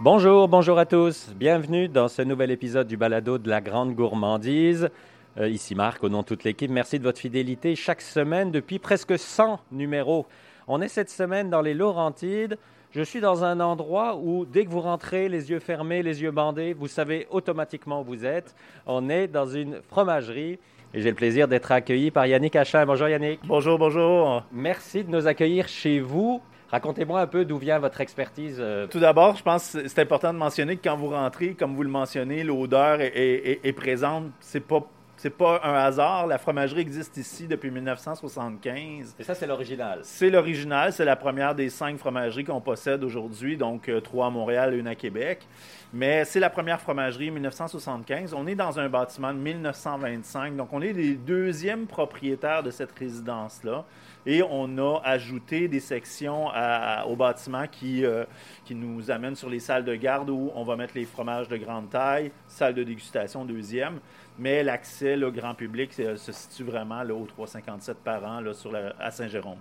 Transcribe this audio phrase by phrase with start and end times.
[0.00, 1.34] Bonjour, bonjour à tous.
[1.34, 4.90] Bienvenue dans ce nouvel épisode du balado de la grande gourmandise.
[5.38, 8.78] Euh, ici Marc, au nom de toute l'équipe, merci de votre fidélité chaque semaine depuis
[8.78, 10.26] presque 100 numéros.
[10.68, 12.58] On est cette semaine dans les Laurentides.
[12.92, 16.30] Je suis dans un endroit où, dès que vous rentrez, les yeux fermés, les yeux
[16.30, 18.54] bandés, vous savez automatiquement où vous êtes.
[18.86, 20.60] On est dans une fromagerie.
[20.94, 22.86] Et j'ai le plaisir d'être accueilli par Yannick Achin.
[22.86, 23.40] Bonjour Yannick.
[23.44, 24.44] Bonjour, bonjour.
[24.52, 26.40] Merci de nous accueillir chez vous.
[26.70, 28.56] Racontez-moi un peu d'où vient votre expertise.
[28.60, 31.74] euh, Tout d'abord, je pense que c'est important de mentionner que quand vous rentrez, comme
[31.74, 34.24] vous le mentionnez, l'odeur est, est- est présente.
[34.40, 34.80] C'est pas
[35.18, 36.26] c'est pas un hasard.
[36.28, 39.16] La fromagerie existe ici depuis 1975.
[39.18, 40.00] Et ça, c'est l'original.
[40.02, 44.30] C'est l'original, c'est la première des cinq fromageries qu'on possède aujourd'hui, donc euh, trois à
[44.30, 45.46] Montréal et une à Québec.
[45.92, 48.32] Mais c'est la première fromagerie 1975.
[48.34, 52.92] On est dans un bâtiment de 1925, donc on est les deuxièmes propriétaires de cette
[52.98, 53.84] résidence-là.
[54.26, 58.24] Et on a ajouté des sections à- au bâtiment qui, euh,
[58.64, 61.56] qui nous amènent sur les salles de garde où on va mettre les fromages de
[61.56, 63.98] grande taille, salle de dégustation deuxième.
[64.40, 68.54] Mais l'accès là, grand public euh, se situe vraiment là, au 357 par an là,
[68.54, 69.58] sur la- à Saint-Jérôme.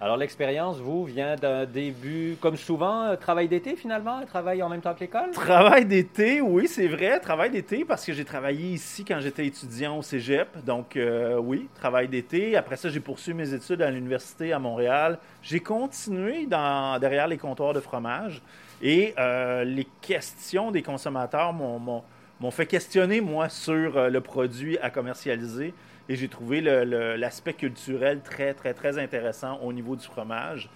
[0.00, 4.80] Alors, l'expérience, vous, vient d'un début, comme souvent, euh, travail d'été finalement, travail en même
[4.82, 5.30] temps que l'école?
[5.32, 7.18] Travail d'été, oui, c'est vrai.
[7.20, 10.64] Travail d'été parce que j'ai travaillé ici quand j'étais étudiant au cégep.
[10.64, 12.56] Donc, euh, oui, travail d'été.
[12.56, 15.18] Après ça, j'ai poursuivi mes études à l'université à Montréal.
[15.42, 18.42] J'ai continué dans, derrière les comptoirs de fromage
[18.82, 22.02] et euh, les questions des consommateurs m'ont-
[22.44, 25.72] m'ont fait questionner, moi, sur euh, le produit à commercialiser.
[26.10, 30.68] Et j'ai trouvé l'aspect culturel très, très, très intéressant au niveau du fromage.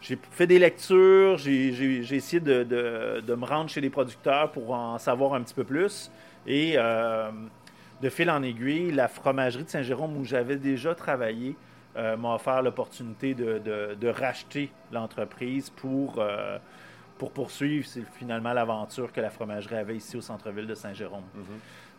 [0.00, 5.34] J'ai fait des lectures, j'ai essayé de, me rendre chez les producteurs pour en savoir
[5.34, 6.12] un petit peu plus.
[6.46, 7.32] Et euh,
[8.00, 11.56] de fil en aiguille, la fromagerie de Saint-Jérôme, où j'avais déjà travaillé,
[11.96, 16.24] euh, m'a offert l'opportunité de, racheter l'entreprise pour,
[17.18, 21.24] pour poursuivre c'est finalement l'aventure que la fromagerie avait ici au centre-ville de Saint-Jérôme.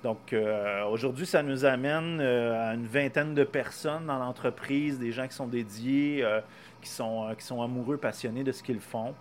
[0.04, 5.12] Donc euh, aujourd'hui, ça nous amène euh, à une vingtaine de personnes dans l'entreprise, des
[5.12, 6.40] gens qui sont dédiés, euh,
[6.82, 9.16] qui, sont, qui sont amoureux, passionnés de ce qu'ils font.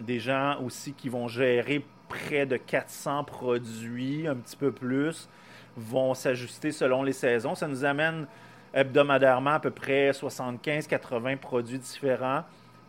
[0.00, 5.28] Des gens aussi qui vont gérer près de 400 produits, un petit peu plus,
[5.76, 7.54] vont s'ajuster selon les saisons.
[7.54, 8.26] Ça nous amène
[8.72, 12.44] hebdomadairement à peu près 75-80 produits différents.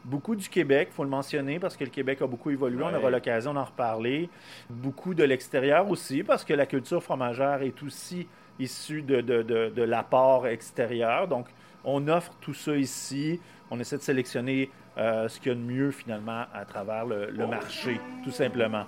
[0.05, 2.83] Beaucoup du Québec, il faut le mentionner, parce que le Québec a beaucoup évolué.
[2.83, 4.29] On aura l'occasion d'en reparler.
[4.69, 8.27] Beaucoup de l'extérieur aussi, parce que la culture fromagère est aussi
[8.59, 11.27] issue de, de, de, de l'apport extérieur.
[11.27, 11.47] Donc,
[11.83, 13.39] on offre tout ça ici.
[13.71, 17.29] On essaie de sélectionner euh, ce qu'il y a de mieux, finalement, à travers le,
[17.31, 18.85] le marché, tout simplement.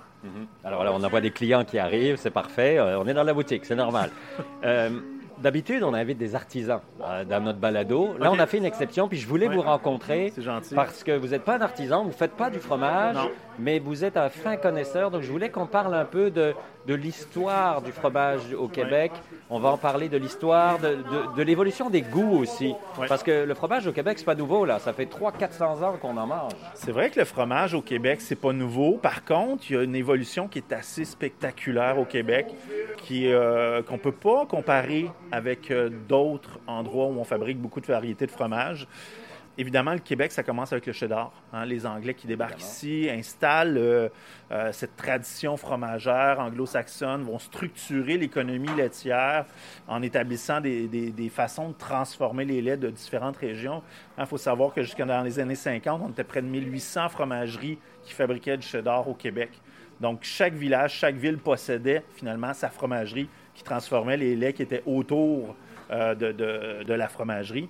[0.64, 2.78] Alors là, on envoie des clients qui arrivent, c'est parfait.
[2.78, 4.10] Euh, on est dans la boutique, c'est normal.
[4.64, 4.90] Euh,
[5.42, 8.16] D'habitude, on invite des artisans euh, dans notre balado.
[8.18, 9.54] Là, on a fait une exception, puis je voulais Ouais.
[9.54, 10.74] vous rencontrer C'est gentil.
[10.74, 13.30] parce que vous n'êtes pas un artisan, vous ne faites pas du fromage, Non.
[13.58, 15.10] Mais vous êtes un fin connaisseur.
[15.10, 16.54] Donc, je voulais qu'on parle un peu de,
[16.86, 19.12] de l'histoire du fromage au Québec.
[19.50, 22.74] On va en parler de l'histoire, de, de- de l'évolution des goûts aussi.
[22.98, 23.06] Ouais.
[23.08, 24.78] Parce que le fromage au Québec, c'est pas nouveau, là.
[24.78, 26.52] Ça fait 300-400 ans qu'on en mange.
[26.74, 28.98] C'est vrai que le fromage au Québec, c'est pas nouveau.
[28.98, 32.46] Par contre, il y a une évolution qui est assez spectaculaire au Québec,
[32.98, 37.86] qui euh, qu'on peut pas comparer avec euh, d'autres endroits où on fabrique beaucoup de
[37.86, 38.86] variétés de fromage.
[39.60, 41.32] Évidemment, le Québec, ça commence avec le cheddar.
[41.52, 41.64] hein.
[41.64, 44.08] Les Anglais qui débarquent ici installent euh,
[44.52, 49.46] euh, cette tradition fromagère anglo-saxonne, vont structurer l'économie laitière
[49.88, 53.82] en établissant des, des- des façons de transformer les laits de différentes régions.
[54.16, 57.78] Il faut savoir que jusqu'à dans les années 50, on était près de 1800 fromageries
[58.04, 59.50] qui fabriquaient du cheddar au Québec.
[60.00, 64.84] Donc, chaque village, chaque ville possédait finalement sa fromagerie qui transformait les laits qui étaient
[64.86, 65.56] autour
[65.90, 67.68] euh, de- de- de la fromagerie.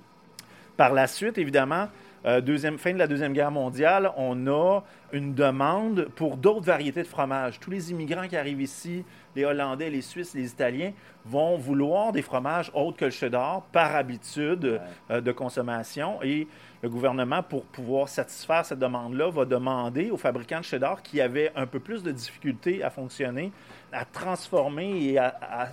[0.78, 1.88] Par la suite, évidemment,
[2.24, 7.02] euh, deuxième, fin de la Deuxième Guerre mondiale, on a une demande pour d'autres variétés
[7.02, 7.58] de fromage.
[7.58, 10.92] Tous les immigrants qui arrivent ici, les Hollandais, les Suisses, les Italiens,
[11.24, 14.80] vont vouloir des fromages autres que le cheddar par habitude
[15.10, 16.22] euh, de consommation.
[16.22, 16.46] Et
[16.80, 21.50] le gouvernement, pour pouvoir satisfaire cette demande-là, va demander aux fabricants de cheddar qui avaient
[21.56, 23.50] un peu plus de difficultés à fonctionner,
[23.92, 25.68] à transformer et à, à-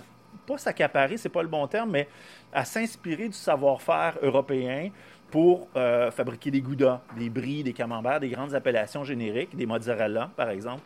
[0.46, 2.08] pas s'accaparer, c'est pas le bon terme, mais
[2.52, 4.90] à s'inspirer du savoir-faire européen
[5.30, 10.30] pour euh, fabriquer des goudas, des brie, des camemberts, des grandes appellations génériques, des mozzarella,
[10.36, 10.82] par exemple.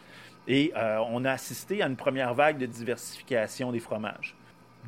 [0.48, 4.34] Et euh, on a assisté à une première vague de diversification des fromages.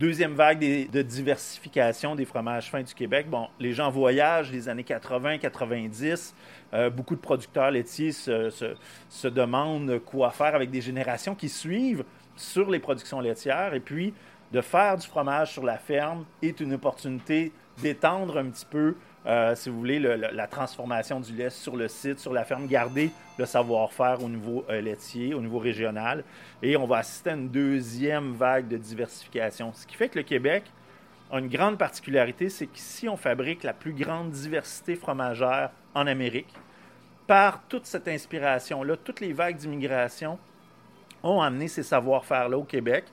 [0.00, 3.28] Deuxième vague de diversification des fromages fins du Québec.
[3.28, 6.34] Bon, les gens voyagent les années 80, 90.
[6.72, 12.04] Euh, beaucoup de producteurs laitiers se demandent quoi faire avec des générations qui suivent
[12.36, 13.74] sur les productions laitières.
[13.74, 14.14] Et puis,
[14.52, 18.94] de faire du fromage sur la ferme est une opportunité d'étendre un petit peu
[19.24, 23.10] euh, si vous voulez, la transformation du lait sur le site, sur la ferme, garder
[23.38, 26.24] le savoir-faire au niveau euh, laitier, au niveau régional.
[26.60, 29.72] Et on va assister à une deuxième vague de diversification.
[29.74, 30.64] Ce qui fait que le Québec
[31.30, 36.52] a une grande particularité, c'est qu'ici, on fabrique la plus grande diversité fromagère en Amérique.
[37.28, 40.38] Par toute cette inspiration-là, toutes les vagues d'immigration
[41.22, 43.04] ont amené ces savoir-faire-là au Québec.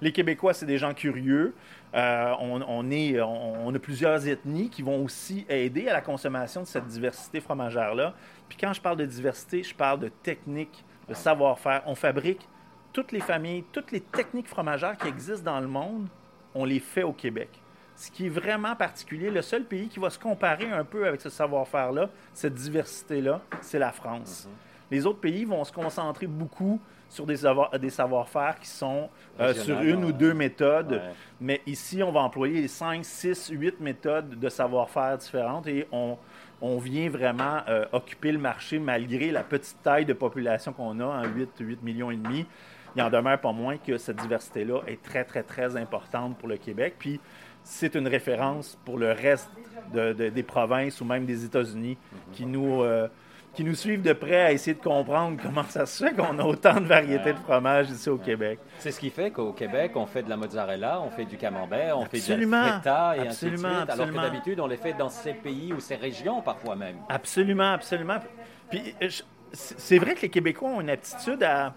[0.00, 1.54] Les Québécois, c'est des gens curieux.
[1.94, 6.66] Euh, on, est, on, a plusieurs ethnies qui vont aussi aider à la consommation de
[6.66, 8.14] cette diversité fromagère-là.
[8.48, 11.82] Puis quand je parle de diversité, je parle de technique, de savoir-faire.
[11.86, 12.48] On fabrique
[12.92, 16.08] toutes les familles, toutes les techniques fromagères qui existent dans le monde,
[16.54, 17.48] on les fait au Québec.
[17.96, 21.20] Ce qui est vraiment particulier, le seul pays qui va se comparer un peu avec
[21.20, 24.48] ce savoir-faire-là, cette diversité-là, c'est la France.
[24.48, 24.63] Mm-hmm.
[24.90, 27.36] Les autres pays vont se concentrer beaucoup sur des,
[27.80, 29.08] des savoir-faire qui sont
[29.40, 31.00] euh, sur une ou deux méthodes.
[31.40, 36.18] Mais ici, on va employer 5, 6, 8 méthodes de savoir-faire différentes et on,
[36.60, 41.04] on vient vraiment euh, occuper le marché malgré la petite taille de population qu'on a,
[41.04, 42.46] en 8, 8 millions et demi.
[42.96, 46.56] Il en demeure pas moins que cette diversité-là est très, très, très importante pour le
[46.56, 46.94] Québec.
[46.98, 47.20] Puis,
[47.64, 49.50] c'est une référence pour le reste
[49.92, 51.96] des provinces ou même des États-Unis
[52.32, 52.82] qui nous...
[52.82, 53.08] Euh,
[53.54, 56.44] qui nous suivent de près à essayer de comprendre comment ça se fait qu'on a
[56.44, 58.58] autant de variétés de fromages ici au Québec.
[58.78, 61.98] C'est ce qui fait qu'au Québec, on fait de la mozzarella, on fait du camembert,
[61.98, 65.08] on fait du feta et ainsi de suite, alors que d'habitude, on les fait dans
[65.08, 66.96] ces pays ou ces régions parfois même.
[67.08, 68.18] Absolument, absolument.
[68.70, 68.94] Puis
[69.52, 71.74] c'est vrai que les Québécois ont une aptitude à,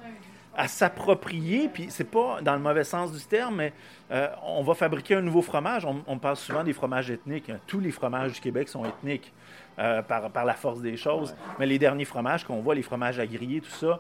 [0.58, 3.74] à s'approprier, puis c'est pas dans le mauvais sens du terme, mais
[4.10, 5.86] euh, on va fabriquer un nouveau fromage.
[5.86, 7.52] On, parle souvent des fromages ethniques.
[7.52, 7.60] Hein.
[7.68, 9.32] Tous les fromages du Québec sont ethniques
[9.80, 11.36] euh, par, par, la force des choses.
[11.60, 14.00] Mais les derniers fromages qu'on voit, les fromages à griller, tout ça,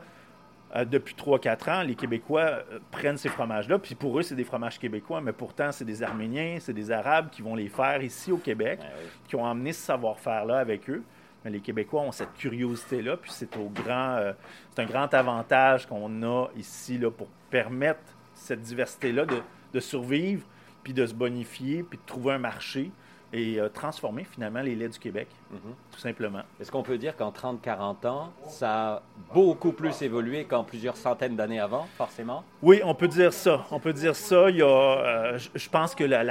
[0.76, 3.80] euh, depuis 3-4 ans, les Québécois prennent ces fromages-là.
[3.80, 7.30] Puis pour eux, c'est des fromages québécois, mais pourtant, c'est des Arméniens, c'est des Arabes
[7.30, 8.80] qui vont les faire ici au Québec,
[9.28, 11.04] qui ont emmené ce savoir-faire-là avec eux
[11.50, 14.34] les Québécois ont cette curiosité-là, puis c'est au grand, euh,
[14.72, 18.02] c'est un grand avantage qu'on a ici là, pour permettre
[18.34, 19.42] cette diversité-là de,
[19.74, 20.46] de, survivre,
[20.84, 22.92] puis de se bonifier, puis de trouver un marché
[23.34, 25.60] et euh, transformer finalement les laits du Québec, mhm.
[25.92, 26.42] tout simplement.
[26.60, 29.02] Est-ce qu'on peut dire qu'en 30-40 ans, ça a
[29.34, 32.44] beaucoup plus évolué qu'en plusieurs centaines d'années avant, forcément?
[32.62, 33.66] Oui, on peut dire ça.
[33.72, 34.50] On peut dire ça.
[34.50, 36.24] Il y a, euh, je pense que la,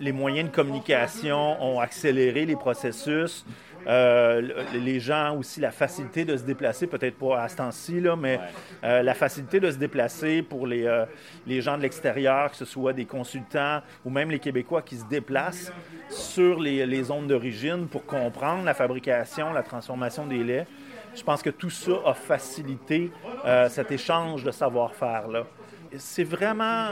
[0.00, 3.44] les moyens de communication ont accéléré les processus.
[3.86, 8.40] Euh, les gens aussi, la facilité de se déplacer, peut-être pas à ce temps-ci, mais
[8.84, 11.04] euh, la facilité de se déplacer pour les, euh,
[11.46, 15.04] les gens de l'extérieur, que ce soit des consultants ou même les Québécois qui se
[15.06, 15.72] déplacent
[16.08, 20.66] sur les, les zones d'origine pour comprendre la fabrication, la transformation des laits.
[21.14, 23.10] Je pense que tout ça a facilité
[23.70, 25.44] cet échange de savoir-faire-là
[25.96, 26.90] c'est vraiment,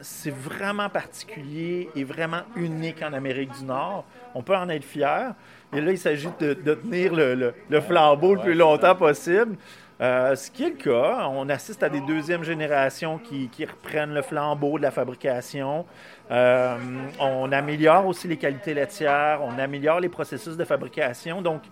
[0.00, 4.04] c'est vraiment particulier et vraiment unique en Amérique du Nord.
[4.34, 5.34] On peut en être fier.
[5.72, 9.56] Et là, il s'agit de, tenir le, flambeau le plus longtemps possible.
[10.00, 14.22] Euh, ce qui est le cas, on assiste à des deuxièmes générations qui, reprennent le
[14.22, 15.86] flambeau de la fabrication.
[16.30, 16.76] Euh,
[17.20, 21.42] on améliore aussi les qualités laitières, on améliore les processus de fabrication.
[21.42, 21.62] Donc,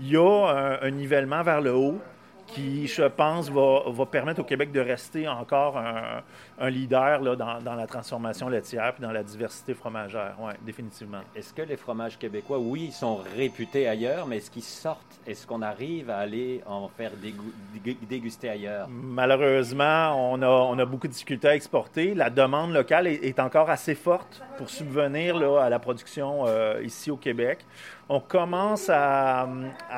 [0.00, 1.98] il y a un nivellement vers le haut
[2.52, 6.22] qui, je pense, va, permettre au Québec de rester encore un,
[6.68, 10.36] leader là, dans, la transformation laitière et dans la diversité fromagère.
[10.40, 11.20] Oui, définitivement.
[11.34, 15.20] Est-ce que les fromages québécois, oui, ils sont réputés ailleurs, mais est-ce qu'ils sortent?
[15.26, 17.12] Est-ce qu'on arrive à aller en faire
[18.08, 18.88] déguster ailleurs?
[18.90, 22.14] Malheureusement, on a, on a beaucoup de difficultés à exporter.
[22.14, 27.10] La demande locale est, encore assez forte pour subvenir là, à la production euh, ici
[27.10, 27.64] au Québec.
[28.12, 29.48] On commence à,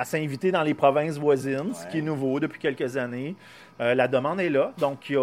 [0.05, 3.35] s'inviter dans les provinces voisines, ce qui est nouveau depuis quelques années.
[3.81, 5.15] Euh, la demande est là, donc il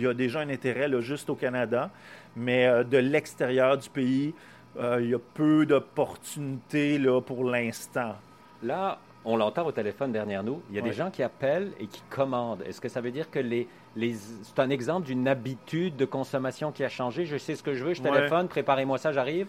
[0.00, 1.90] y a, déjà un intérêt là, juste au Canada,
[2.36, 4.34] mais euh, de l'extérieur du pays,
[4.78, 8.16] euh, il y a peu d'opportunités pour l'instant.
[8.62, 11.86] Là, on l'entend au téléphone derrière nous, il y a des gens qui appellent et
[11.86, 12.62] qui commandent.
[12.62, 13.66] Est-ce que ça veut dire que les,
[13.96, 14.14] les...
[14.14, 17.24] c'est un exemple d'une habitude de consommation qui a changé?
[17.24, 19.48] Je sais ce que je veux, je téléphone, préparez-moi ça, j'arrive.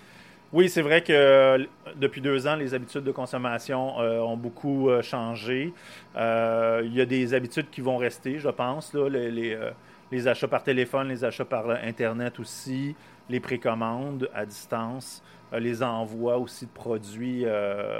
[0.53, 1.65] Oui, c'est vrai que euh,
[1.97, 5.73] depuis deux ans, les habitudes de consommation euh, ont beaucoup euh, changé.
[6.15, 11.25] il y a des habitudes qui vont rester, je pense, les, achats par téléphone, les
[11.25, 12.95] achats par Internet aussi,
[13.29, 17.45] les précommandes à distance, les envois aussi de produits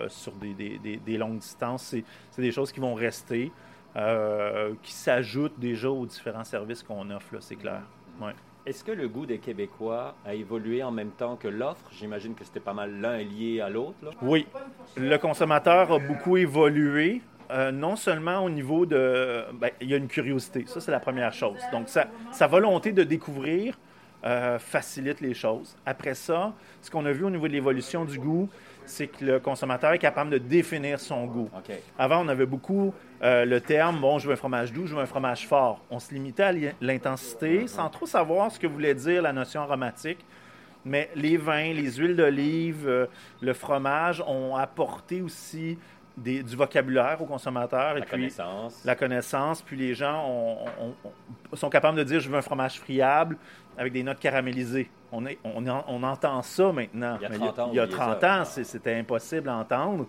[0.08, 1.96] sur des, longues distances.
[2.32, 3.52] C'est des choses qui vont rester,
[3.94, 7.82] qui s'ajoutent déjà aux différents services qu'on offre, c'est clair.
[8.68, 11.90] Est-ce que le goût des Québécois a évolué en même temps que l'offre?
[11.94, 13.96] J'imagine que c'était pas mal l'un lié à l'autre.
[14.22, 14.46] Oui.
[14.98, 17.22] Le consommateur a beaucoup évolué.
[17.50, 19.46] Euh, non seulement au niveau de...
[19.54, 21.62] Ben, il y a une curiosité, ça c'est la première chose.
[21.72, 23.80] Donc sa, volonté de découvrir
[24.26, 25.78] euh, facilite les choses.
[25.86, 28.50] Après ça, ce qu'on a vu au niveau de l'évolution du goût,
[28.88, 31.50] c'est que le consommateur est capable de définir son goût.
[31.98, 35.02] Avant, on avait beaucoup euh, le terme, bon, je veux un fromage doux, je veux
[35.02, 35.84] un fromage fort.
[35.90, 40.20] On se limitait à l'intensité sans trop savoir ce que voulait dire la notion aromatique.
[40.86, 43.08] Mais les vins, les huiles d'olive, euh,
[43.42, 45.78] le fromage ont apporté aussi
[46.18, 47.96] du vocabulaire aux consommateurs.
[47.96, 48.82] La connaissance.
[48.84, 49.62] La connaissance.
[49.62, 50.66] Puis les gens
[51.54, 53.38] sont capables de dire je veux un fromage friable
[53.78, 54.90] avec des notes caramélisées.
[55.12, 57.18] On, est, on, entend ça maintenant.
[57.22, 60.06] Il y a 30 ans, il y a 30 ans c'était impossible à entendre.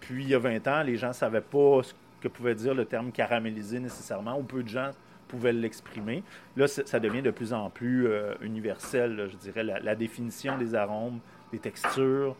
[0.00, 2.74] Puis il y a 20 ans, les gens ne savaient pas ce que pouvait dire
[2.74, 4.90] le terme caramélisé nécessairement, ou peu de gens
[5.28, 6.22] pouvaient l'exprimer.
[6.56, 11.20] Là, ça devient de plus en plus euh, universel, je dirais, la, définition des arômes,
[11.52, 12.34] des textures,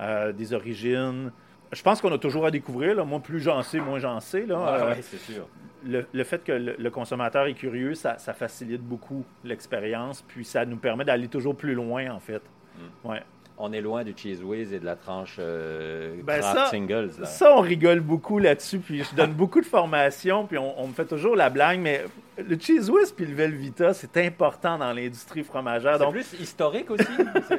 [0.00, 1.30] euh, des origines.
[1.72, 2.94] Je pense qu'on a toujours à découvrir.
[2.96, 3.04] Là.
[3.04, 4.46] Moi, plus j'en sais, moins j'en sais.
[4.46, 4.56] Là.
[4.58, 5.46] Euh, c'est sûr.
[5.84, 11.04] Le, fait que le, consommateur est curieux, ça, facilite beaucoup l'expérience, puis ça nous permet
[11.04, 12.42] d'aller toujours plus loin, en fait.
[12.76, 13.08] Mm.
[13.08, 13.22] Ouais
[13.60, 17.10] on est loin du Cheese Whiz et de la tranche euh, ben singles.
[17.24, 21.04] Ça, on rigole beaucoup là-dessus, puis je donne beaucoup de formations, puis on, me fait
[21.04, 22.04] toujours la blague, mais
[22.38, 25.98] le Cheese Whiz puis le Velvita, c'est important dans l'industrie fromagère.
[25.98, 27.04] C'est plus historique aussi?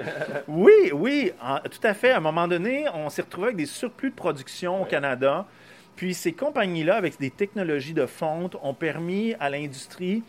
[0.47, 1.31] oui, oui,
[1.69, 2.11] tout à fait.
[2.11, 5.45] À un moment donné, on s'est retrouvé avec des surplus de production au Canada,
[5.95, 10.24] puis ces compagnies-là, avec des technologies de fonte, ont permis à l'industrie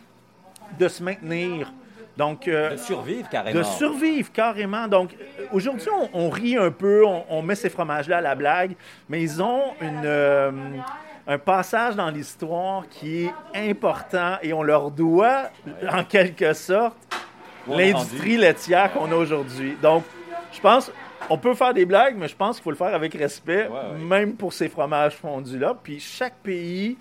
[0.78, 1.72] de se maintenir
[2.16, 3.58] donc, euh, de survivre carrément.
[3.58, 4.86] De survivre carrément.
[4.86, 8.72] Donc, euh, aujourd'hui, on, rit un peu, on, met ces fromages-là à la blague,
[9.08, 10.50] mais ils ont une, euh,
[11.26, 15.50] un passage dans l'histoire qui est important et on leur doit,
[15.90, 16.96] en quelque sorte,
[17.66, 19.76] l'industrie laitière qu'on a aujourd'hui.
[19.80, 20.04] Donc,
[20.52, 20.92] je pense,
[21.30, 24.34] on peut faire des blagues, mais je pense qu'il faut le faire avec respect, même
[24.34, 25.76] pour ces fromages fondus-là.
[25.82, 26.96] Puis chaque pays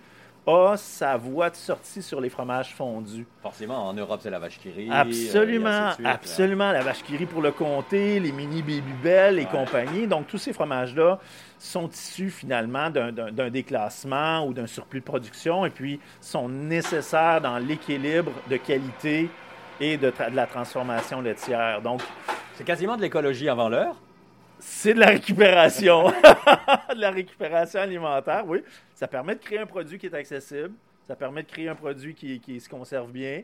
[0.47, 3.27] a sa voie de sortie sur les fromages fondus.
[3.43, 4.89] Forcément, en Europe, c'est la vache qui rit.
[4.91, 6.71] Absolument, euh, absolument.
[6.71, 10.07] La vache qui rit pour le comté, les mini Baby Bell et compagnie.
[10.07, 11.19] Donc, tous ces fromages-là
[11.59, 17.59] sont issus finalement d'un déclassement ou d'un surplus de production et puis sont nécessaires dans
[17.59, 19.29] l'équilibre de qualité
[19.79, 21.81] et de, de la transformation laitière.
[21.81, 22.01] Donc,
[22.55, 23.95] c'est quasiment de l'écologie avant l'heure.
[24.63, 26.09] C'est de la récupération.
[26.95, 28.63] de la récupération alimentaire, oui.
[28.93, 30.71] Ça permet de créer un produit qui est accessible.
[31.07, 33.41] Ça permet de créer un produit qui, qui se conserve bien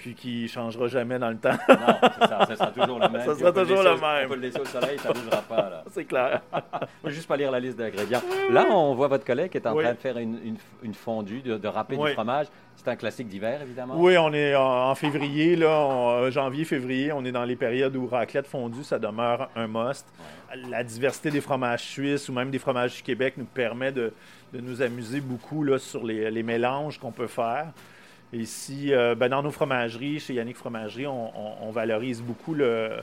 [0.00, 1.58] puis qui ne changera jamais dans le temps.
[1.68, 3.22] non, ça, ça sera toujours le même.
[3.26, 4.24] Ça sera toujours le même.
[4.24, 5.84] On peut le laisser au soleil, ça ne bougera pas.
[5.90, 6.40] C'est clair.
[6.50, 8.22] On va juste pas lire la liste d'ingrédients.
[8.50, 11.58] Là, on voit votre collègue qui est en train de faire une, une, fondue, de,
[11.58, 12.46] de râper du fromage.
[12.76, 13.94] C'est un classique d'hiver, évidemment.
[13.98, 18.06] Oui, on est en, février, là, euh, janvier, février, on est dans les périodes où
[18.06, 20.06] raclette fondue, ça demeure un must.
[20.70, 24.14] La diversité des fromages suisses ou même des fromages du Québec nous permet de,
[24.54, 27.66] de nous amuser beaucoup là, sur les, les mélanges qu'on peut faire.
[28.32, 33.00] Ici, euh, ben, dans nos fromageries, chez Yannick Fromagerie, on, valorise beaucoup le,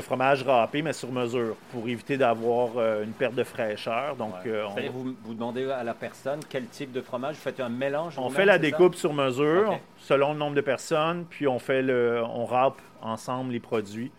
[0.00, 4.16] fromage râpé, mais sur mesure, pour éviter d'avoir euh, une perte de fraîcheur.
[4.16, 7.68] Donc, euh, vous, vous demandez à la personne quel type de fromage, vous faites un
[7.68, 11.82] mélange On fait la découpe sur mesure, selon le nombre de personnes, puis on fait
[11.82, 14.10] le, on râpe ensemble les produits.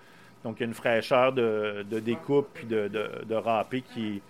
[0.44, 4.22] Donc, il y a une fraîcheur de, découpe puis de, de, râpé qui,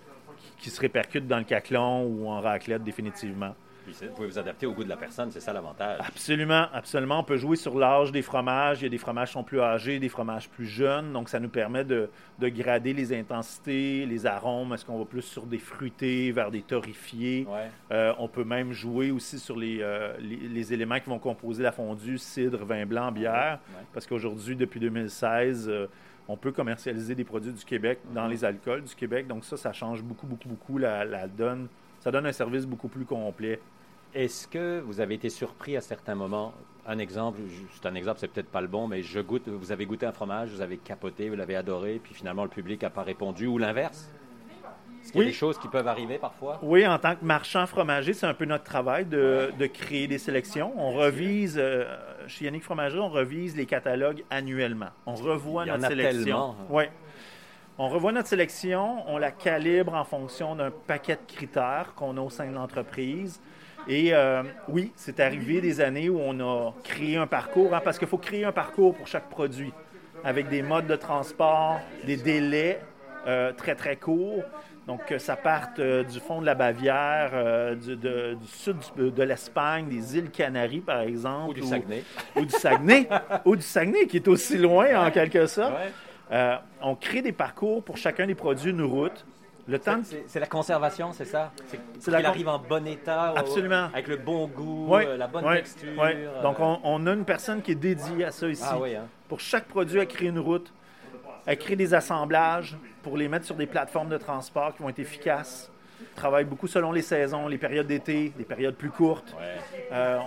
[0.60, 3.54] qui se répercute dans le caclon ou en raclette définitivement
[3.92, 6.00] vous pouvez vous adapter au goût de la personne, c'est ça l'avantage.
[6.06, 7.20] Absolument, absolument.
[7.20, 8.82] On peut jouer sur l'âge des fromages.
[8.82, 11.14] Il y a des fromages qui sont plus âgés, des fromages plus jeunes.
[11.14, 14.74] Donc, ça nous permet de, grader les intensités, les arômes.
[14.74, 17.48] Est-ce qu'on va plus sur des fruités, vers des torréfiés?
[17.92, 21.72] Euh, on peut même jouer aussi sur euh, les, les, éléments qui vont composer la
[21.72, 23.60] fondue, cidre, vin blanc, bière.
[23.94, 25.88] Parce qu'aujourd'hui, depuis 2016, euh,
[26.28, 29.28] on peut commercialiser des produits du Québec dans les alcools du Québec.
[29.28, 31.68] Donc ça, ça change beaucoup, beaucoup, beaucoup la, la donne.
[32.00, 33.60] Ça donne un service beaucoup plus complet.
[34.14, 36.54] Est-ce que vous avez été surpris à certains moments?
[36.88, 37.40] Un exemple,
[37.74, 40.12] c'est un exemple, c'est peut-être pas le bon, mais je goûte, vous avez goûté un
[40.12, 43.60] fromage, vous avez capoté, vous l'avez adoré, puis finalement le public n'a pas répondu, ou
[43.60, 44.10] l'inverse?
[45.04, 46.60] Est-ce qu'il y a des choses qui peuvent arriver parfois?
[46.62, 50.74] Oui, en tant que marchand fromager, c'est un peu notre travail de, créer des sélections.
[50.78, 51.86] On revise, euh,
[52.28, 54.90] chez Yannick Fromager, on revise les catalogues annuellement.
[55.06, 56.56] On revoit notre sélection.
[56.70, 56.86] Oui.
[57.82, 62.20] On revoit notre sélection, on la calibre en fonction d'un paquet de critères qu'on a
[62.20, 63.40] au sein de l'entreprise.
[63.88, 67.98] Et euh, oui, c'est arrivé des années où on a créé un parcours, hein, parce
[67.98, 69.72] qu'il faut créer un parcours pour chaque produit,
[70.26, 72.82] avec des modes de transport, des délais
[73.28, 74.44] euh, très, très courts.
[74.86, 77.32] Donc, que ça parte euh, du fond de la Bavière,
[77.78, 77.98] du,
[78.46, 81.52] sud de l'Espagne, des îles Canaries, par exemple.
[81.52, 82.04] Ou du Saguenay.
[82.36, 83.10] Ou, du Saguenay.
[83.46, 85.76] ou du Saguenay, qui est aussi loin, en quelque sorte.
[86.32, 89.26] On crée des parcours pour chacun des produits, une route.
[90.26, 91.52] C'est la conservation, c'est ça?
[91.68, 93.90] C'est qu'il arrive en bon état, Absolument.
[93.94, 96.02] avec le bon goût, euh, la bonne texture.
[96.42, 98.64] Donc, on, a une personne qui est dédiée à ça ici.
[98.66, 99.06] Ah oui, hein.
[99.28, 100.74] pour chaque produit, à créer une route,
[101.46, 105.00] à créer des assemblages pour les mettre sur des plateformes de transport qui vont être
[105.00, 105.72] efficaces.
[106.02, 109.36] On travaille beaucoup selon les saisons, les périodes d'été, les périodes plus courtes.
[109.92, 110.20] Euh,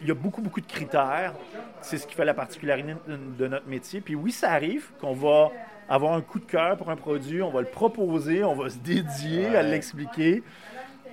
[0.00, 1.34] il y a beaucoup, beaucoup de critères.
[1.80, 4.00] C'est ce qui fait la particularité de notre métier.
[4.00, 5.50] Puis oui, ça arrive qu'on va
[5.88, 8.78] avoir un coup de cœur pour un produit, on va le proposer, on va se
[8.78, 10.42] dédier à l'expliquer.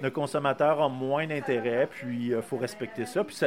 [0.02, 3.24] Le consommateur a moins d'intérêt, puis il euh, faut respecter ça.
[3.24, 3.38] Puis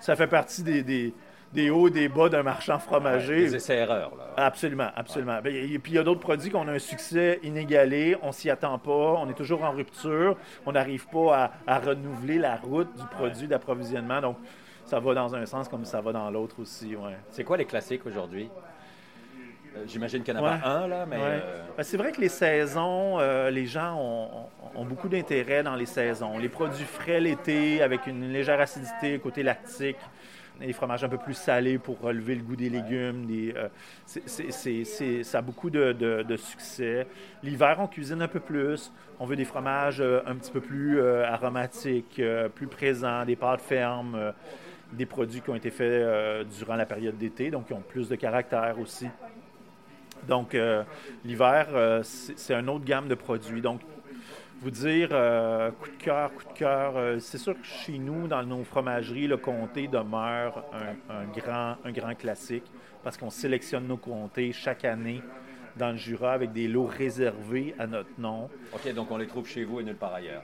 [0.00, 1.12] ça, fait partie des,
[1.52, 3.42] des, hauts et des bas d'un marchand fromager.
[3.42, 4.12] des essais-erreurs.
[4.38, 5.40] Absolument, absolument.
[5.44, 8.48] Ben, et puis il y a d'autres produits qu'on a un succès inégalé, on s'y
[8.48, 12.88] attend pas, on est toujours en rupture, on n'arrive pas à, à, renouveler la route
[12.96, 14.22] du produit d'approvisionnement.
[14.22, 14.38] Donc,
[14.88, 16.96] ça va dans un sens comme ça va dans l'autre aussi.
[16.96, 17.18] Ouais.
[17.30, 18.48] C'est quoi les classiques aujourd'hui?
[19.76, 21.18] Euh, j'imagine qu'il n'y en a pas un, là, mais...
[21.20, 25.84] Euh, ben, c'est vrai que les saisons, euh, les gens ont, beaucoup d'intérêt dans les
[25.84, 26.38] saisons.
[26.38, 29.98] Les produits frais l'été, avec une légère acidité côté lactique,
[30.58, 33.26] les fromages un peu plus salés pour relever le goût des légumes.
[33.26, 33.54] Des,
[34.06, 37.06] ça a beaucoup de, succès.
[37.42, 38.90] L'hiver, on cuisine un peu plus.
[39.20, 42.22] On veut des fromages un petit peu plus aromatiques,
[42.54, 44.32] plus présents, des pâtes fermes
[44.92, 48.16] des produits qui ont été faits durant la période d'été, donc qui ont plus de
[48.16, 49.06] caractère aussi.
[50.26, 50.82] Donc, euh,
[51.24, 53.60] l'hiver, euh, c'est une autre gamme de produits.
[53.60, 53.80] Donc,
[54.60, 58.42] vous dire euh, coup de cœur, coup de cœur, c'est sûr que chez nous, dans
[58.42, 60.64] nos fromageries, le comté demeure
[61.08, 62.64] un, grand, un grand classique
[63.04, 65.22] parce qu'on sélectionne nos comtés chaque année
[65.76, 68.50] dans le Jura avec des lots réservés à notre nom.
[68.74, 70.42] OK, donc on les trouve chez vous et nulle part ailleurs.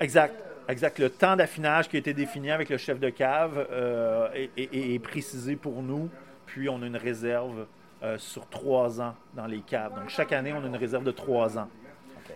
[0.00, 0.53] Exact.
[0.68, 0.98] Exact.
[0.98, 3.66] Le temps d'affinage qui a été défini avec le chef de cave
[4.46, 6.08] est, précisé pour nous.
[6.46, 7.66] Puis on a une réserve
[8.04, 9.94] euh, sur trois ans dans les caves.
[9.94, 11.68] Donc, chaque année, on a une réserve de trois ans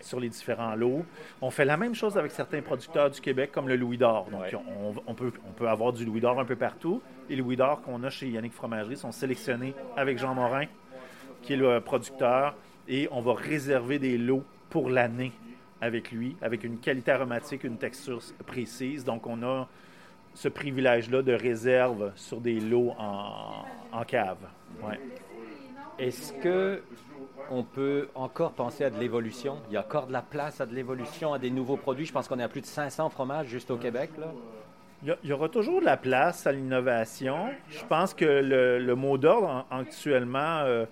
[0.00, 1.04] sur les différents lots.
[1.42, 4.28] On fait la même chose avec certains producteurs du Québec, comme le Louis d'Or.
[4.30, 4.44] Donc,
[5.06, 7.02] on, peut, on peut avoir du Louis d'Or un peu partout.
[7.28, 10.64] Les Louis d'Or qu'on a chez Yannick Fromagerie sont sélectionnés avec Jean Morin,
[11.42, 12.54] qui est le producteur,
[12.88, 15.32] et on va réserver des lots pour l'année
[15.80, 19.04] avec lui, avec une qualité aromatique, une texture précise.
[19.04, 19.68] Donc, on a
[20.34, 24.38] ce privilège-là de réserve sur des lots en, en cave.
[24.82, 25.00] Ouais.
[25.98, 26.82] Est-ce que
[27.50, 29.58] on peut encore penser à de l'évolution?
[29.68, 32.06] Il y a encore de la place à de l'évolution, à des nouveaux produits.
[32.06, 34.10] Je pense qu'on est à plus de 500 fromages juste au Québec.
[34.18, 34.26] Là.
[35.22, 37.50] Il y aura toujours de la place à l'innovation.
[37.70, 40.86] Je pense que le, mot d'ordre actuellement euh,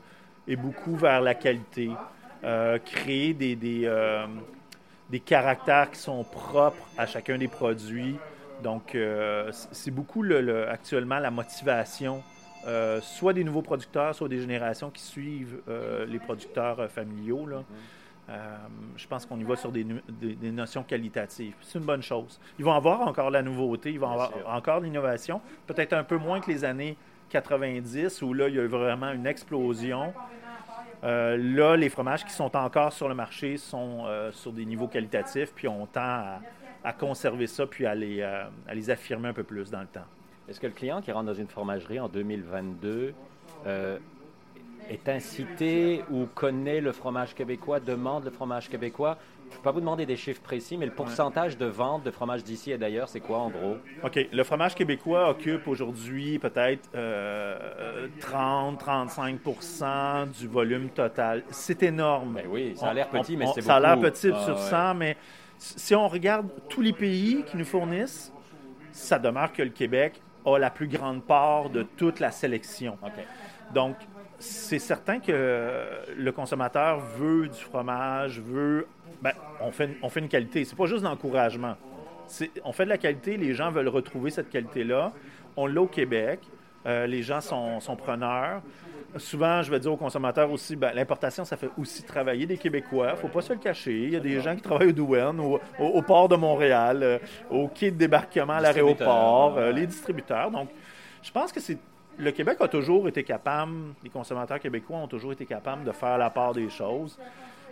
[0.46, 1.90] est beaucoup vers la qualité.
[2.44, 4.26] Euh, créer des, des, euh,
[5.10, 8.16] des, caractères qui sont propres à chacun des produits.
[8.62, 8.96] Donc,
[9.72, 12.22] c'est beaucoup le, actuellement la motivation
[12.66, 17.46] euh, soit des nouveaux producteurs, soit des générations qui suivent euh, les producteurs euh, familiaux.
[18.96, 19.84] je pense qu'on y va sur des,
[20.50, 21.54] notions qualitatives.
[21.60, 22.40] C'est une bonne chose.
[22.58, 26.40] Ils vont avoir encore la nouveauté, ils vont avoir encore l'innovation, peut-être un peu moins
[26.40, 26.96] que les années
[27.30, 30.12] 90, où là, il y a eu vraiment une explosion.
[31.02, 35.68] Là, les fromages qui sont encore sur le marché sont sur des niveaux qualitatifs, puis
[35.68, 36.38] on tend
[36.82, 40.06] à, conserver ça, puis à les affirmer un peu plus dans le temps.
[40.48, 43.14] Est-ce que le client qui rentre dans une fromagerie en 2022
[43.66, 43.98] euh,
[44.90, 49.16] est incité ou connaît le fromage québécois, demande le fromage québécois?
[49.48, 52.10] Je ne peux pas vous demander des chiffres précis, mais le pourcentage de vente de
[52.10, 53.76] fromage d'ici et d'ailleurs, c'est quoi en gros?
[54.02, 54.18] OK.
[54.32, 56.88] Le fromage québécois occupe aujourd'hui peut-être
[58.20, 61.44] 30-35% du volume total.
[61.50, 62.34] C'est énorme.
[62.34, 63.66] Ben oui, ça a l'air petit, mais c'est beaucoup.
[63.66, 65.16] Ça a l'air petit sur 100, mais
[65.58, 68.32] si on regarde tous les pays qui nous fournissent,
[68.90, 72.98] ça demeure que le Québec a la plus grande part de toute la sélection.
[73.72, 73.94] Donc,
[74.38, 75.84] c'est certain que
[76.16, 78.86] le consommateur veut du fromage, veut.
[79.22, 80.64] Ben, on, fait, on fait une qualité.
[80.64, 81.76] C'est pas juste l'encouragement.
[82.64, 85.12] On fait de la qualité, les gens veulent retrouver cette qualité-là.
[85.56, 86.40] On l'a au Québec.
[86.86, 88.62] Euh, les gens sont, sont preneurs
[89.18, 93.08] souvent, je vais dire aux consommateurs aussi, ben, l'importation, ça fait aussi travailler des Québécois.
[93.08, 94.04] Il ne faut pas se le cacher.
[94.04, 97.18] Il y a des gens qui travaillent au douane, au, port de Montréal, euh,
[97.50, 100.50] au quai de débarquement à l'aéroport, euh, les distributeurs.
[100.50, 100.68] Donc,
[101.22, 101.78] je pense que c'est
[102.18, 106.18] le Québec a toujours été capable, les consommateurs québécois ont toujours été capables de faire
[106.18, 107.18] la part des choses.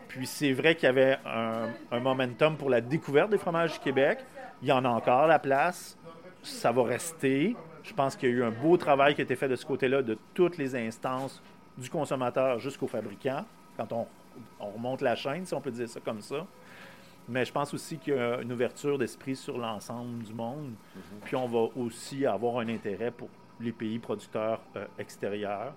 [0.09, 3.79] Puis c'est vrai qu'il y avait un, un, momentum pour la découverte des fromages du
[3.79, 4.19] Québec.
[4.63, 5.97] Il y en a encore la place.
[6.43, 7.57] Ça va rester.
[7.83, 9.65] Je pense qu'il y a eu un beau travail qui a été fait de ce
[9.65, 11.43] côté-là, de toutes les instances,
[11.77, 13.45] du consommateur jusqu'au fabricant,
[13.77, 14.07] quand on,
[14.59, 16.47] remonte la chaîne, si on peut dire ça comme ça.
[17.29, 20.73] Mais je pense aussi qu'il y a une ouverture d'esprit sur l'ensemble du monde.
[20.73, 21.25] Mm-hmm.
[21.25, 23.29] Puis on va aussi avoir un intérêt pour
[23.61, 25.73] les pays producteurs euh, extérieurs.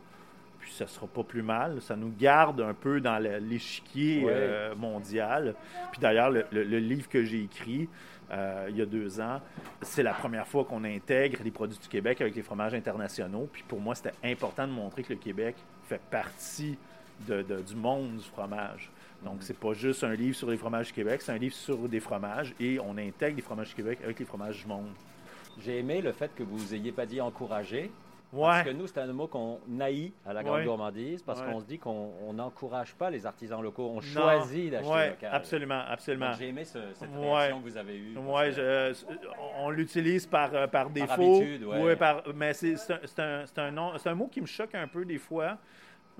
[0.60, 1.82] puis ça sera pas plus mal.
[1.82, 4.32] Ça nous garde un peu dans l'échiquier Ouais.
[4.34, 5.56] euh, mondial.
[5.92, 7.88] Puis d'ailleurs, le, le- le livre que j'ai écrit
[8.32, 9.40] euh, il y a deux ans,
[9.82, 13.48] c'est la première fois qu'on intègre les produits du Québec avec les fromages internationaux.
[13.54, 15.56] Puis pour moi, c'était important de montrer que le Québec
[15.88, 16.78] fait partie
[17.28, 18.92] de- de- du monde du fromage.
[19.24, 21.78] Donc, c'est pas juste un livre sur les fromages du Québec, c'est un livre sur
[21.88, 24.90] des fromages et on intègre les fromages du Québec avec les fromages du monde.
[25.60, 27.91] J'ai aimé le fait que vous ayez pas dit encourager.
[28.34, 28.41] Ouais.
[28.43, 30.65] Parce que nous, c'est un mot qu'on haït à la grande Ouais.
[30.65, 31.46] gourmandise parce Ouais.
[31.50, 34.02] qu'on se dit qu'on on n'encourage pas les artisans locaux, on Non.
[34.02, 35.30] choisit d'acheter local.
[35.32, 36.34] absolument, absolument.
[36.34, 38.13] J'ai aimé ce- cette réaction que vous avez eue.
[38.15, 38.20] que-
[38.52, 38.93] je-
[39.60, 41.38] on l'utilise par, euh, par défaut.
[41.38, 41.96] habitude, ouais.
[41.96, 43.00] par, mais c'est un,
[43.46, 43.72] c'est un-
[44.06, 45.58] un mot qui me choque un peu des fois.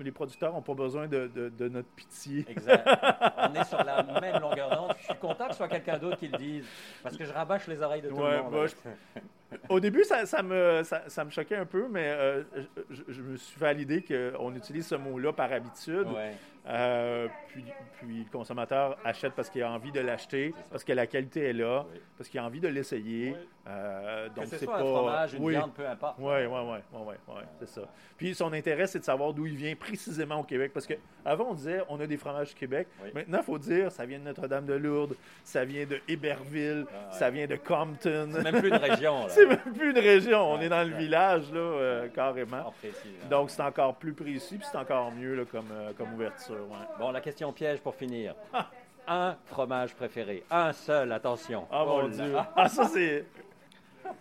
[0.00, 2.44] Les producteurs n'ont pas besoin de, de- de notre pitié.
[2.48, 2.86] Exact.
[3.38, 4.94] On est sur la même longueur d'onde.
[5.00, 6.64] Je suis content que ce soit quelqu'un d'autre qui le dise.
[7.02, 8.52] Parce que je rabâche les oreilles de tout Ouais, le monde.
[8.52, 12.42] bah, je- Au début, ça, ça me, ça, ça me choquait un peu, mais euh,
[12.90, 16.06] je, me suis l'idée qu'on utilise ce mot-là par habitude.
[16.14, 16.34] Ouais.
[16.68, 17.64] Euh, puis,
[17.98, 21.52] puis le consommateur achète parce qu'il a envie de l'acheter, parce que la qualité est
[21.54, 22.00] là, Oui.
[22.16, 23.30] parce qu'il a envie de l'essayer.
[23.30, 23.48] Oui.
[23.70, 25.52] Euh, Que donc ce c'est pas un fromage, une oui.
[25.52, 26.16] viande, peu importe.
[26.18, 27.82] Oui, oui, oui, oui, ouais, c'est ça.
[28.16, 30.72] Puis son intérêt, c'est de savoir d'où il vient précisément au Québec.
[30.72, 32.88] Parce qu'avant, on disait, on a des fromages du Québec.
[33.04, 33.10] Oui.
[33.14, 37.46] Maintenant, il faut dire, ça vient de Notre-Dame-de-Lourdes, ça vient de Héberville, Ah, ça vient
[37.46, 38.28] de Compton.
[38.32, 39.24] C'est même plus une région.
[39.28, 42.72] C'est même plus une région, on est dans le village, là, euh, carrément.
[42.78, 43.28] Précis, là.
[43.28, 46.57] Donc, c'est encore plus précis, puis c'est encore mieux là, comme, comme ouverture.
[46.98, 48.34] Bon, la question piège pour finir.
[49.06, 50.44] Un fromage préféré.
[50.50, 51.66] Un seul, attention.
[51.70, 52.08] Ah, Oh mon là.
[52.08, 52.36] Dieu.
[52.56, 53.24] Ah, ça, c'est.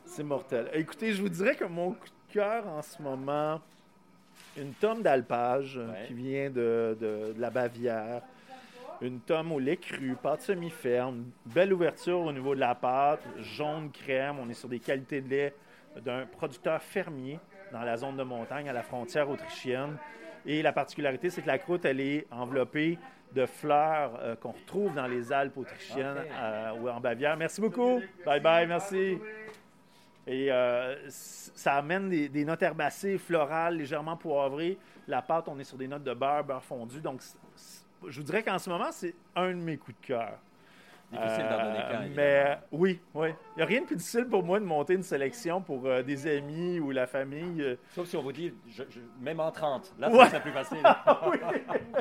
[0.05, 0.69] C'est mortel.
[0.73, 3.59] Écoutez, je vous dirais que mon coup de cœur en ce moment,
[4.57, 6.05] une tome d'alpage euh, Ouais.
[6.07, 8.21] qui vient de, de- de la Bavière.
[9.01, 13.91] Une tome au lait cru, pâte semi-ferme, belle ouverture au niveau de la pâte, jaune
[13.91, 14.37] crème.
[14.39, 15.53] On est sur des qualités de lait
[16.03, 17.39] d'un producteur fermier
[17.71, 19.97] dans la zone de montagne à la frontière autrichienne.
[20.47, 22.97] Et la particularité, c'est que la croûte, elle est enveloppée
[23.33, 27.35] de fleurs euh, qu'on retrouve dans les Alpes autrichiennes euh, ou en Bavière.
[27.35, 28.01] Merci beaucoup.
[28.25, 29.17] Bye bye, merci.
[30.25, 34.77] Et euh, ça amène des, des notes herbacées, florales, légèrement poivrées.
[35.07, 37.01] La pâte, on est sur des notes de beurre, beurre fondu.
[37.01, 37.21] Donc,
[38.07, 40.39] je vous dirais qu'en ce moment, c'est un de mes coups de cœur.
[41.11, 42.07] Difficile d'en donner Euh.
[42.15, 43.29] Mais euh, oui, oui.
[43.55, 46.03] Il n'y a rien de plus difficile pour moi de monter une sélection pour euh,
[46.03, 47.61] des amis ou la famille.
[47.61, 47.75] euh.
[47.95, 49.93] Sauf si on vous dit, je, je- même en 30.
[49.99, 50.27] Là, Ouais.
[50.29, 50.83] c'est plus facile.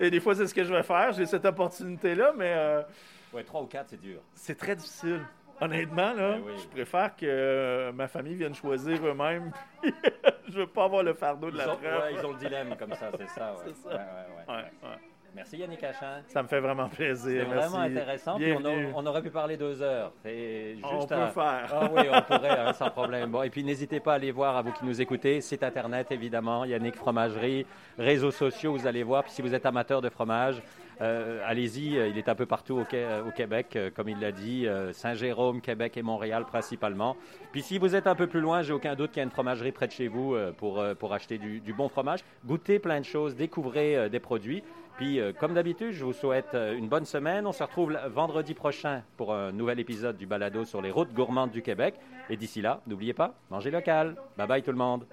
[0.00, 1.12] Et des fois, c'est ce que je vais faire.
[1.12, 2.82] J'ai cette opportunité-là, mais euh,
[3.34, 4.20] ouais, 3 ou 4, c'est dur.
[4.34, 5.20] c'est très difficile.
[5.62, 6.52] Honnêtement, là, Ben oui.
[6.62, 9.52] je préfère que euh, ma famille vienne choisir eux-mêmes.
[10.48, 12.00] je veux pas avoir le fardeau de Ils la ont, preuve.
[12.02, 13.52] ouais, ils ont le dilemme comme ça, c'est ça.
[13.52, 13.58] ouais.
[13.66, 13.88] C'est ça.
[13.90, 14.54] Ouais, ouais, ouais.
[14.54, 14.96] Ouais, ouais.
[15.34, 16.22] Merci Yannick Achin.
[16.26, 17.46] Ça me fait vraiment plaisir.
[17.48, 18.36] C'est vraiment intéressant.
[18.36, 18.92] Puis on, a- Bienvenue.
[18.96, 20.12] on aurait pu parler deux heures.
[20.24, 21.68] C'est On juste peut à- faire.
[21.72, 23.30] Ah oui, on pourrait, hein, sans problème.
[23.30, 26.08] Bon, et puis n'hésitez pas à aller voir, à vous qui nous écoutez, site internet
[26.10, 27.64] évidemment, Yannick Fromagerie,
[27.98, 29.22] réseaux sociaux, vous allez voir.
[29.22, 30.62] Puis si vous êtes amateur de fromage,
[31.00, 34.32] euh, allez-y, euh, il est un peu partout au, euh, au Québec, comme il l'a
[34.32, 37.16] dit, Saint-Jérôme, Québec et Montréal principalement.
[37.52, 39.30] Puis si vous êtes un peu plus loin, j'ai aucun doute qu'il y a une
[39.30, 42.20] fromagerie près de chez vous pour, pour acheter du, du bon fromage.
[42.44, 44.62] Goûtez plein de choses, découvrez des produits.
[45.00, 47.46] Puis, euh, comme d'habitude, je vous souhaite euh, une bonne semaine.
[47.46, 51.50] On se retrouve vendredi prochain pour un nouvel épisode du balado sur les routes gourmandes
[51.50, 51.94] du Québec.
[52.28, 54.14] Et d'ici là, n'oubliez pas, mangez local.
[54.36, 55.06] Bye bye tout le monde.